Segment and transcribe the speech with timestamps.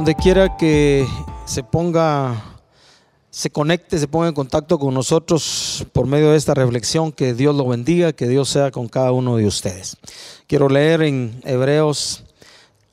[0.00, 1.06] donde quiera que
[1.44, 2.56] se ponga,
[3.28, 7.12] se conecte, se ponga en contacto con nosotros por medio de esta reflexión.
[7.12, 9.98] Que Dios lo bendiga, que Dios sea con cada uno de ustedes.
[10.46, 12.24] Quiero leer en Hebreos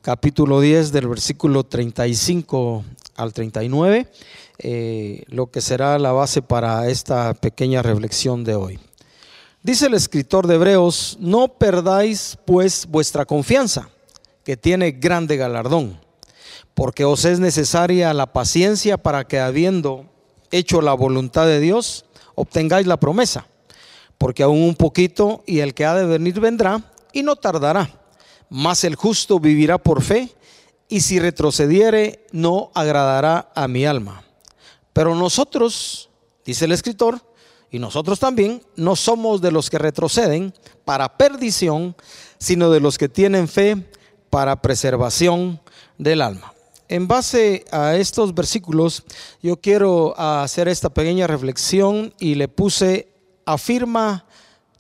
[0.02, 2.84] capítulo 10 del versículo 35
[3.16, 4.12] al 39,
[4.58, 8.80] eh, lo que será la base para esta pequeña reflexión de hoy.
[9.64, 13.88] Dice el escritor de Hebreos, no perdáis pues vuestra confianza,
[14.44, 16.06] que tiene grande galardón
[16.78, 20.06] porque os es necesaria la paciencia para que habiendo
[20.52, 23.48] hecho la voluntad de Dios, obtengáis la promesa.
[24.20, 27.90] Porque aún un poquito y el que ha de venir vendrá y no tardará.
[28.52, 30.30] Mas el justo vivirá por fe
[30.88, 34.24] y si retrocediere no agradará a mi alma.
[34.94, 36.12] Pero nosotros,
[36.46, 37.20] dice el escritor,
[37.72, 40.54] y nosotros también, no somos de los que retroceden
[40.86, 41.96] para perdición,
[42.38, 43.78] sino de los que tienen fe
[44.30, 45.60] para preservación
[45.98, 46.54] del alma.
[46.90, 49.04] En base a estos versículos,
[49.42, 53.10] yo quiero hacer esta pequeña reflexión y le puse,
[53.46, 54.26] afirma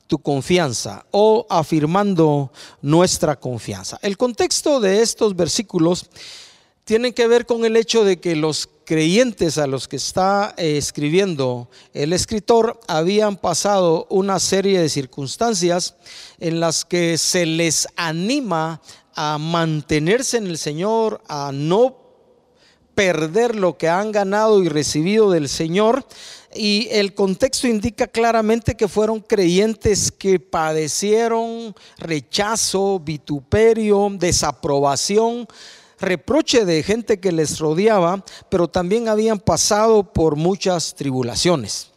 [0.08, 4.00] tu confianza o afirmando nuestra confianza.
[4.02, 6.05] El contexto de estos versículos
[6.85, 10.78] tiene que ver con el hecho de que los creyentes a los que está eh,
[10.78, 15.95] escribiendo el escritor habían pasado una serie de circunstancias
[16.39, 18.81] en las que se les anima
[19.17, 21.97] a mantenerse en el Señor, a no
[22.93, 26.05] perder lo que han ganado y recibido del Señor.
[26.55, 35.47] Y el contexto indica claramente que fueron creyentes que padecieron rechazo, vituperio, desaprobación,
[35.99, 41.91] reproche de gente que les rodeaba, pero también habían pasado por muchas tribulaciones.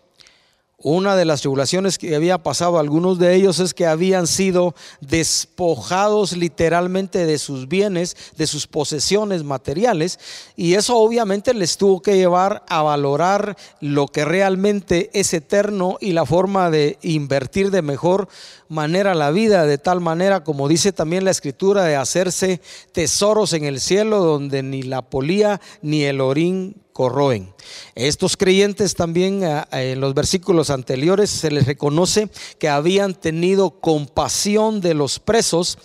[0.82, 4.74] Una de las tribulaciones que había pasado a algunos de ellos es que habían sido
[5.02, 10.18] despojados literalmente de sus bienes, de sus posesiones materiales,
[10.56, 16.12] y eso obviamente les tuvo que llevar a valorar lo que realmente es eterno y
[16.12, 18.28] la forma de invertir de mejor
[18.70, 22.62] manera la vida, de tal manera como dice también la escritura, de hacerse
[22.92, 27.52] tesoros en el cielo donde ni la polía ni el orín corroen.
[27.94, 32.28] Estos creyentes también eh, en los versículos anteriores se les reconoce
[32.58, 35.78] que habían tenido compasión de los presos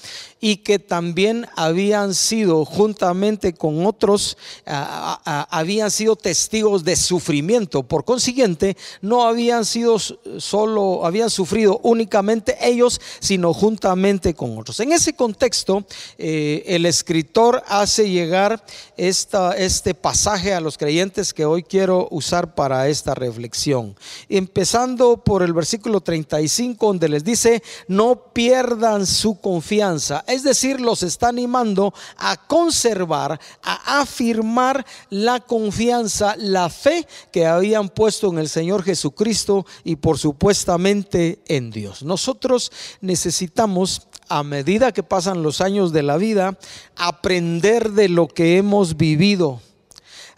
[0.47, 7.81] y que también habían sido juntamente con otros, habían sido testigos de sufrimiento.
[7.81, 14.79] Por consiguiente, no habían sido solo, habían sufrido únicamente ellos, sino juntamente con otros.
[14.81, 15.83] En ese contexto,
[16.19, 18.63] eh, el escritor hace llegar
[18.97, 23.95] esta, este pasaje a los creyentes que hoy quiero usar para esta reflexión.
[24.29, 31.01] Empezando por el versículo 35, donde les dice, no pierdan su confianza es decir, los
[31.03, 38.49] está animando a conservar, a afirmar la confianza, la fe que habían puesto en el
[38.49, 42.03] Señor Jesucristo y por supuestamente en Dios.
[42.03, 46.57] Nosotros necesitamos a medida que pasan los años de la vida,
[46.95, 49.61] aprender de lo que hemos vivido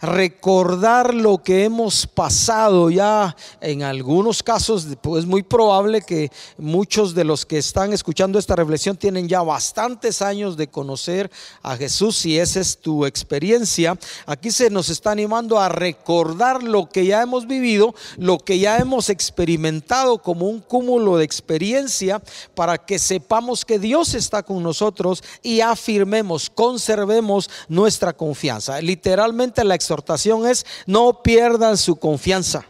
[0.00, 7.14] recordar lo que hemos pasado ya en algunos casos, pues es muy probable que muchos
[7.14, 11.30] de los que están escuchando esta reflexión tienen ya bastantes años de conocer
[11.62, 13.98] a Jesús, si esa es tu experiencia.
[14.26, 18.78] Aquí se nos está animando a recordar lo que ya hemos vivido, lo que ya
[18.78, 22.22] hemos experimentado como un cúmulo de experiencia
[22.54, 28.80] para que sepamos que Dios está con nosotros y afirmemos, conservemos nuestra confianza.
[28.80, 32.66] Literalmente la exhortación es no pierdan su confianza.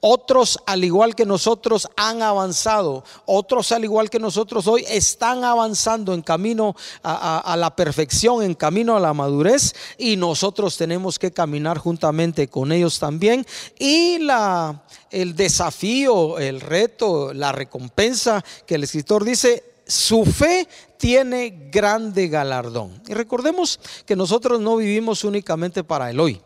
[0.00, 3.04] Otros, al igual que nosotros, han avanzado.
[3.26, 8.96] Otros, al igual que nosotros hoy, están avanzando en camino a, la perfección, en camino
[8.96, 9.74] a la madurez.
[9.98, 13.46] Y nosotros tenemos que caminar juntamente con ellos también.
[13.78, 20.68] Y la, el desafío, el reto, la recompensa que el escritor dice, su fe
[20.98, 23.00] tiene grande galardón.
[23.06, 26.40] Y recordemos que nosotros no vivimos únicamente para el hoy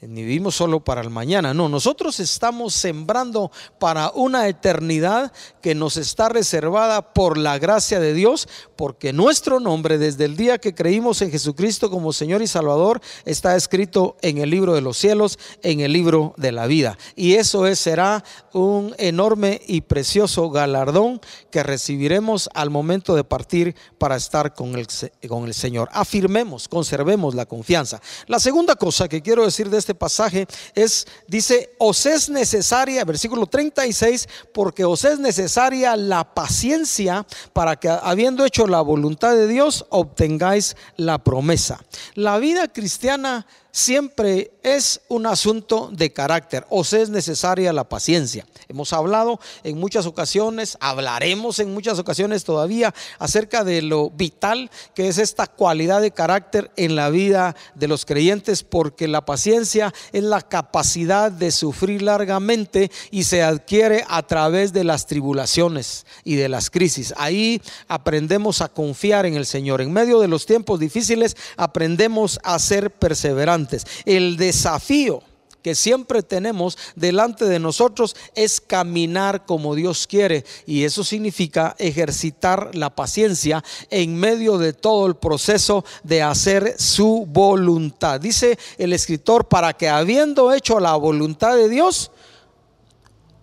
[0.00, 1.52] ni vivimos solo para el mañana.
[1.52, 8.14] No, nosotros estamos sembrando para una eternidad que nos está reservada por la gracia de
[8.14, 13.00] Dios, porque nuestro nombre desde el día que creímos en Jesucristo como Señor y Salvador
[13.24, 16.96] está escrito en el libro de los cielos, en el libro de la vida.
[17.16, 18.22] Y eso es, será
[18.52, 21.20] un enorme y precioso galardón
[21.50, 24.86] que recibiremos al momento de partir para estar con el,
[25.28, 25.88] con el Señor.
[25.92, 28.00] Afirmemos, conservemos la confianza.
[28.26, 33.06] La segunda cosa que quiero decir de esta este pasaje es, dice, os es necesaria,
[33.06, 39.48] versículo 36, porque os es necesaria la paciencia para que habiendo hecho la voluntad de
[39.48, 41.82] Dios, obtengáis la promesa.
[42.12, 43.46] La vida cristiana
[43.78, 48.44] siempre es un asunto de carácter, o sea, es necesaria la paciencia.
[48.68, 55.08] Hemos hablado en muchas ocasiones, hablaremos en muchas ocasiones todavía acerca de lo vital que
[55.08, 60.24] es esta cualidad de carácter en la vida de los creyentes, porque la paciencia es
[60.24, 66.48] la capacidad de sufrir largamente y se adquiere a través de las tribulaciones y de
[66.48, 67.14] las crisis.
[67.16, 69.80] Ahí aprendemos a confiar en el Señor.
[69.80, 73.67] En medio de los tiempos difíciles aprendemos a ser perseverantes.
[74.04, 75.22] El desafío
[75.62, 82.74] que siempre tenemos delante de nosotros es caminar como Dios quiere y eso significa ejercitar
[82.74, 88.20] la paciencia en medio de todo el proceso de hacer su voluntad.
[88.20, 92.10] Dice el escritor, para que habiendo hecho la voluntad de Dios,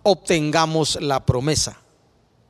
[0.02, 1.78] obtengamos la promesa.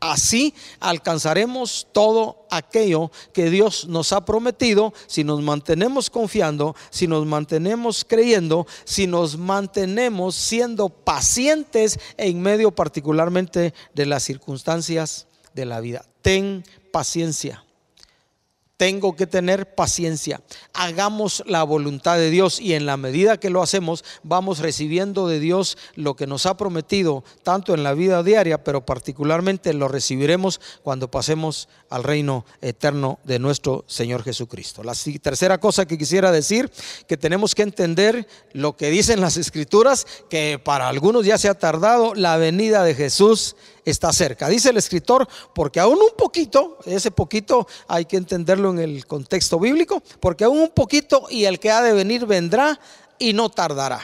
[0.01, 7.27] Así alcanzaremos todo aquello que Dios nos ha prometido si nos mantenemos confiando, si nos
[7.27, 15.81] mantenemos creyendo, si nos mantenemos siendo pacientes en medio particularmente de las circunstancias de la
[15.81, 16.05] vida.
[16.23, 17.66] Ten paciencia.
[18.77, 20.43] Tengo que tener paciencia.
[20.75, 25.41] Hagamos la voluntad de Dios y en la medida que lo hacemos vamos recibiendo de
[25.41, 30.61] Dios lo que nos ha prometido, tanto en la vida diaria, pero particularmente lo recibiremos
[30.83, 34.83] cuando pasemos al reino eterno de nuestro Señor Jesucristo.
[34.83, 34.93] La
[35.23, 36.71] tercera cosa que quisiera decir,
[37.07, 41.55] que tenemos que entender lo que dicen las escrituras, que para algunos ya se ha
[41.55, 43.57] tardado la venida de Jesús
[43.87, 44.49] está cerca.
[44.49, 49.59] Dice el escritor, porque aún un poquito, ese poquito hay que entenderlo en el contexto
[49.59, 52.79] bíblico, porque aún un poquito y el que ha de venir vendrá
[53.19, 54.01] y no tardará.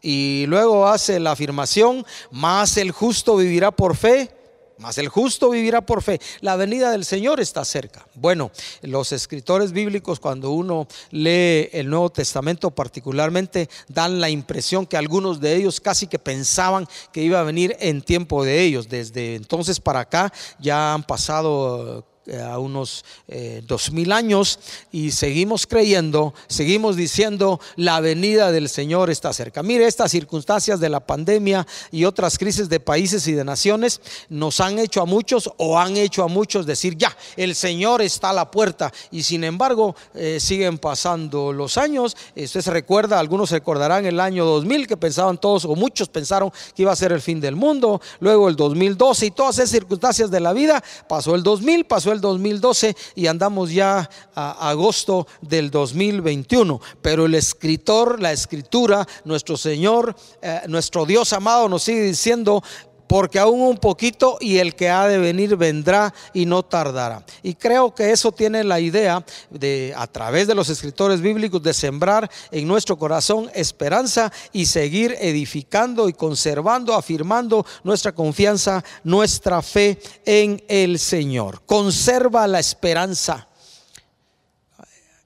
[0.00, 4.30] Y luego hace la afirmación, más el justo vivirá por fe
[4.78, 6.20] mas el justo vivirá por fe.
[6.40, 8.06] La venida del Señor está cerca.
[8.14, 8.50] Bueno,
[8.82, 15.40] los escritores bíblicos cuando uno lee el Nuevo Testamento particularmente dan la impresión que algunos
[15.40, 18.88] de ellos casi que pensaban que iba a venir en tiempo de ellos.
[18.88, 24.58] Desde entonces para acá ya han pasado a unos eh, dos mil años
[24.90, 29.62] y seguimos creyendo, seguimos diciendo la venida del Señor está cerca.
[29.62, 34.60] Mire, estas circunstancias de la pandemia y otras crisis de países y de naciones nos
[34.60, 38.32] han hecho a muchos o han hecho a muchos decir ya, el Señor está a
[38.32, 42.16] la puerta y sin embargo eh, siguen pasando los años.
[42.36, 46.82] Usted se recuerda, algunos recordarán el año 2000 que pensaban todos o muchos pensaron que
[46.82, 50.40] iba a ser el fin del mundo, luego el 2012 y todas esas circunstancias de
[50.40, 56.80] la vida, pasó el 2000, pasó el 2012 y andamos ya a agosto del 2021.
[57.02, 62.62] Pero el escritor, la escritura, nuestro Señor, eh, nuestro Dios amado nos sigue diciendo,
[63.06, 67.24] porque aún un poquito y el que ha de venir vendrá y no tardará.
[67.42, 71.74] Y creo que eso tiene la idea de, a través de los escritores bíblicos, de
[71.74, 79.98] sembrar en nuestro corazón esperanza y seguir edificando y conservando, afirmando nuestra confianza, nuestra fe
[80.24, 81.62] en el Señor.
[81.66, 83.48] Conserva la esperanza.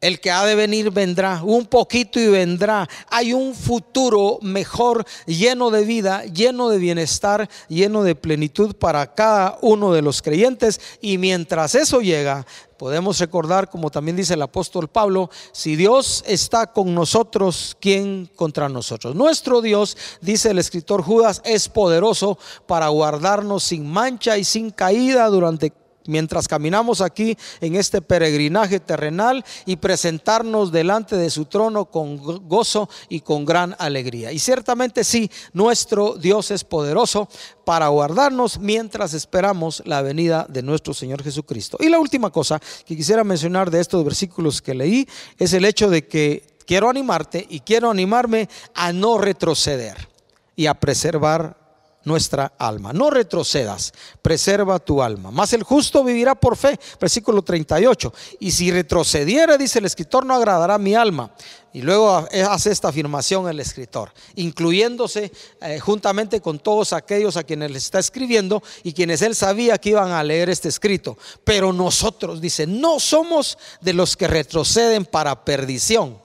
[0.00, 2.88] El que ha de venir vendrá, un poquito y vendrá.
[3.10, 9.58] Hay un futuro mejor, lleno de vida, lleno de bienestar, lleno de plenitud para cada
[9.60, 10.80] uno de los creyentes.
[11.00, 12.46] Y mientras eso llega,
[12.78, 18.68] podemos recordar, como también dice el apóstol Pablo, si Dios está con nosotros, ¿quién contra
[18.68, 19.16] nosotros?
[19.16, 25.26] Nuestro Dios, dice el escritor Judas, es poderoso para guardarnos sin mancha y sin caída
[25.26, 25.72] durante
[26.08, 32.16] mientras caminamos aquí en este peregrinaje terrenal y presentarnos delante de su trono con
[32.48, 34.32] gozo y con gran alegría.
[34.32, 37.28] Y ciertamente sí, nuestro Dios es poderoso
[37.64, 41.76] para guardarnos mientras esperamos la venida de nuestro Señor Jesucristo.
[41.80, 45.06] Y la última cosa que quisiera mencionar de estos versículos que leí
[45.38, 50.08] es el hecho de que quiero animarte y quiero animarme a no retroceder
[50.56, 51.67] y a preservar
[52.04, 52.92] nuestra alma.
[52.92, 55.30] No retrocedas, preserva tu alma.
[55.30, 58.12] Más el justo vivirá por fe, versículo 38.
[58.40, 61.32] Y si retrocediera, dice el escritor, no agradará mi alma.
[61.72, 67.70] Y luego hace esta afirmación el escritor, incluyéndose eh, juntamente con todos aquellos a quienes
[67.70, 71.18] le está escribiendo y quienes él sabía que iban a leer este escrito.
[71.44, 76.18] Pero nosotros, dice, no somos de los que retroceden para perdición,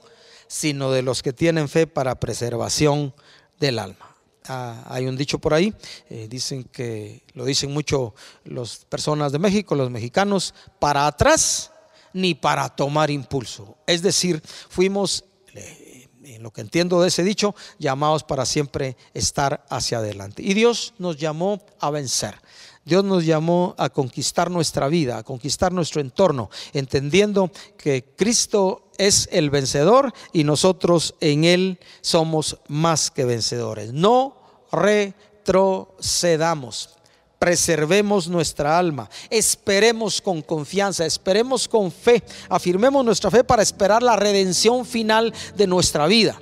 [0.47, 3.13] sino de los que tienen fe para preservación
[3.59, 4.12] del alma.
[4.47, 5.73] Ah, hay un dicho por ahí,
[6.09, 11.71] eh, dicen que lo dicen mucho las personas de México, los mexicanos, para atrás
[12.13, 13.77] ni para tomar impulso.
[13.87, 15.23] Es decir, fuimos,
[16.23, 20.43] en lo que entiendo de ese dicho, llamados para siempre estar hacia adelante.
[20.43, 22.35] Y Dios nos llamó a vencer.
[22.85, 29.27] Dios nos llamó a conquistar nuestra vida, a conquistar nuestro entorno, entendiendo que Cristo es
[29.31, 33.93] el vencedor y nosotros en Él somos más que vencedores.
[33.93, 34.37] No
[34.71, 36.89] retrocedamos
[37.39, 44.15] preservemos nuestra alma, esperemos con confianza, esperemos con fe, afirmemos nuestra fe para esperar la
[44.15, 46.39] redención final de nuestra vida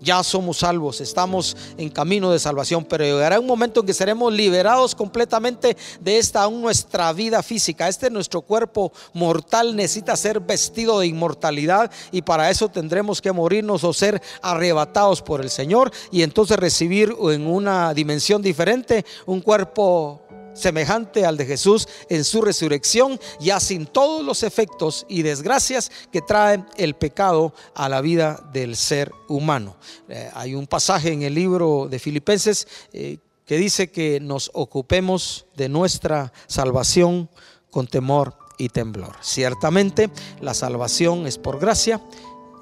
[0.00, 4.32] ya somos salvos, estamos en camino de salvación, pero llegará un momento en que seremos
[4.32, 7.88] liberados completamente de esta aún nuestra vida física.
[7.88, 13.84] Este nuestro cuerpo mortal necesita ser vestido de inmortalidad y para eso tendremos que morirnos
[13.84, 20.22] o ser arrebatados por el Señor y entonces recibir en una dimensión diferente un cuerpo
[20.56, 26.22] semejante al de Jesús en su resurrección, ya sin todos los efectos y desgracias que
[26.22, 29.76] trae el pecado a la vida del ser humano.
[30.08, 35.46] Eh, hay un pasaje en el libro de Filipenses eh, que dice que nos ocupemos
[35.56, 37.30] de nuestra salvación
[37.70, 39.16] con temor y temblor.
[39.20, 40.10] Ciertamente
[40.40, 42.00] la salvación es por gracia,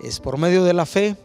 [0.02, 1.16] es por medio de la fe,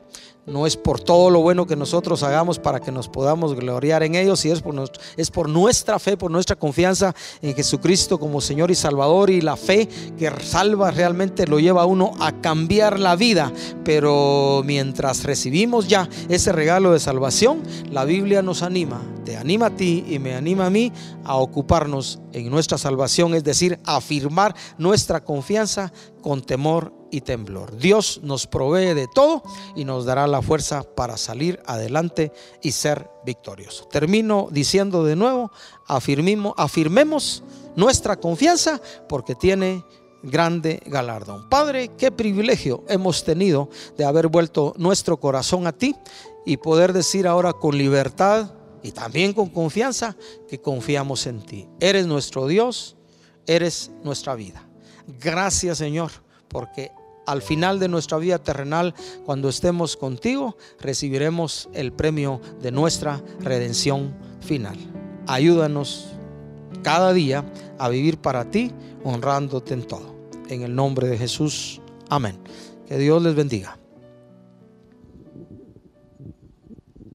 [0.50, 4.16] no es por todo lo bueno que nosotros hagamos para que nos podamos gloriar en
[4.16, 8.72] ellos, y es por, es por nuestra fe, por nuestra confianza en Jesucristo como Señor
[8.72, 9.88] y Salvador y la fe
[10.18, 13.52] que salva realmente lo lleva a uno a cambiar la vida.
[13.84, 19.76] Pero mientras recibimos ya ese regalo de salvación, la Biblia nos anima, te anima a
[19.76, 20.92] ti y me anima a mí
[21.24, 25.92] a ocuparnos en nuestra salvación, es decir, afirmar nuestra confianza
[26.22, 27.78] con temor y temblor.
[27.78, 29.44] Dios nos provee de todo
[29.76, 33.90] y nos dará la fuerza para salir adelante y ser victoriosos.
[33.90, 35.52] Termino diciendo de nuevo,
[35.88, 37.44] afirmemos, afirmemos
[37.76, 39.84] nuestra confianza porque tiene
[40.22, 41.48] grande galardón.
[41.50, 45.96] Padre, qué privilegio hemos tenido de haber vuelto nuestro corazón a ti
[46.46, 48.52] y poder decir ahora con libertad
[48.84, 50.16] y también con confianza
[50.48, 51.68] que confiamos en ti.
[51.80, 52.98] Eres nuestro Dios,
[53.46, 54.68] eres nuestra vida.
[55.20, 56.12] Gracias Señor,
[56.50, 56.92] porque
[57.26, 64.16] al final de nuestra vida terrenal, cuando estemos contigo, recibiremos el premio de nuestra redención
[64.42, 64.78] final.
[65.28, 66.08] Ayúdanos
[66.84, 67.46] cada día
[67.78, 68.72] a vivir para ti,
[69.04, 70.16] honrándote en todo.
[70.48, 71.82] En el nombre de Jesús.
[72.10, 72.38] Amén.
[72.88, 73.79] Que Dios les bendiga.